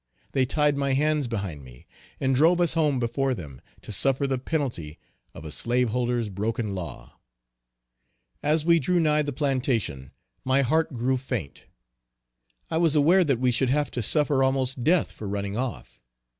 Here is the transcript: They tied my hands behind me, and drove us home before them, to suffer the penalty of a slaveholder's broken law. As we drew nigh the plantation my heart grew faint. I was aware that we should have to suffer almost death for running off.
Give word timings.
They 0.31 0.47
tied 0.47 0.77
my 0.77 0.93
hands 0.93 1.27
behind 1.27 1.63
me, 1.63 1.85
and 2.19 2.33
drove 2.33 2.59
us 2.59 2.73
home 2.73 2.97
before 2.99 3.35
them, 3.35 3.61
to 3.83 3.91
suffer 3.91 4.25
the 4.25 4.39
penalty 4.39 4.97
of 5.35 5.45
a 5.45 5.51
slaveholder's 5.51 6.29
broken 6.29 6.73
law. 6.73 7.19
As 8.41 8.65
we 8.65 8.79
drew 8.79 8.99
nigh 8.99 9.21
the 9.21 9.31
plantation 9.31 10.09
my 10.43 10.63
heart 10.63 10.91
grew 10.91 11.17
faint. 11.17 11.65
I 12.71 12.77
was 12.77 12.95
aware 12.95 13.23
that 13.23 13.39
we 13.39 13.51
should 13.51 13.69
have 13.69 13.91
to 13.91 14.01
suffer 14.01 14.41
almost 14.43 14.83
death 14.83 15.11
for 15.11 15.27
running 15.27 15.55
off. 15.55 16.01